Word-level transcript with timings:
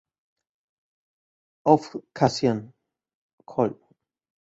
Auf 1.63 1.99
Cassian, 2.15 2.73
coll. 3.45 3.79